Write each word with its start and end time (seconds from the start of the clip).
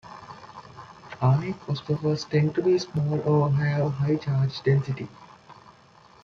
Ionic 1.21 1.59
kosmotropes 1.63 2.27
tend 2.27 2.55
to 2.55 2.63
be 2.63 2.79
small 2.79 3.19
or 3.19 3.51
have 3.51 3.93
high 3.93 4.15
charge 4.15 4.59
density. 4.63 5.07